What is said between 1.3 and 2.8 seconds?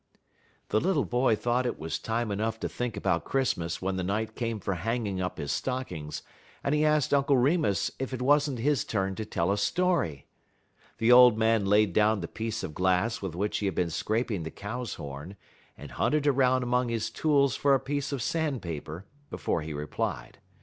thought it was time enough to